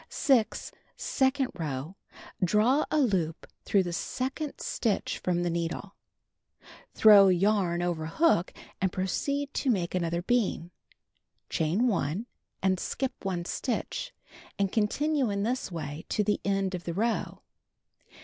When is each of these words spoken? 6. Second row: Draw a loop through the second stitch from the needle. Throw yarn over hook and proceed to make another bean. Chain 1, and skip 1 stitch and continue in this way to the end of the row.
6. 0.09 0.71
Second 0.97 1.51
row: 1.53 1.95
Draw 2.43 2.85
a 2.89 2.97
loop 2.99 3.45
through 3.65 3.83
the 3.83 3.93
second 3.93 4.53
stitch 4.59 5.19
from 5.19 5.43
the 5.43 5.49
needle. 5.51 5.93
Throw 6.95 7.27
yarn 7.27 7.83
over 7.83 8.07
hook 8.07 8.51
and 8.81 8.91
proceed 8.91 9.53
to 9.53 9.69
make 9.69 9.93
another 9.93 10.23
bean. 10.23 10.71
Chain 11.51 11.87
1, 11.87 12.25
and 12.63 12.79
skip 12.79 13.13
1 13.23 13.45
stitch 13.45 14.11
and 14.57 14.71
continue 14.71 15.29
in 15.29 15.43
this 15.43 15.71
way 15.71 16.07
to 16.09 16.23
the 16.23 16.41
end 16.43 16.73
of 16.73 16.85
the 16.85 16.95
row. 16.95 17.43